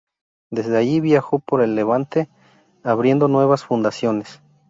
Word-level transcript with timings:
Desde 0.49 0.77
allí 0.79 0.99
viajó 0.99 1.37
por 1.37 1.61
el 1.61 1.75
Levante, 1.75 2.27
abriendo 2.81 3.27
nuevas 3.27 3.63
fundaciones. 3.63 4.41